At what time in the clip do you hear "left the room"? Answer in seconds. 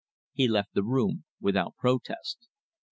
0.47-1.25